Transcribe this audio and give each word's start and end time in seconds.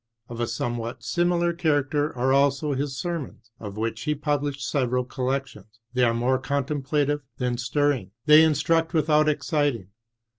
Of 0.29 0.39
a 0.39 0.47
somewhat 0.47 1.03
sim 1.03 1.29
ilar 1.29 1.55
character 1.55 2.11
are 2.17 2.33
also 2.33 2.73
his 2.73 2.97
sermons, 2.99 3.51
of 3.59 3.77
which 3.77 4.01
he 4.05 4.15
published 4.15 4.67
several 4.67 5.05
collections; 5.05 5.79
they 5.93 6.03
are 6.03 6.11
more 6.11 6.39
contemplative 6.39 7.21
than 7.37 7.59
stirring, 7.59 8.09
they 8.25 8.43
in 8.43 8.53
struct 8.53 8.93
without 8.93 9.29
exciting. 9.29 9.89